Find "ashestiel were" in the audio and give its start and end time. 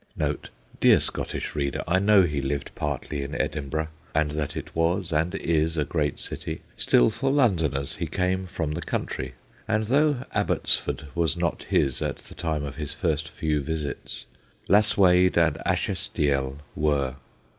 15.67-17.17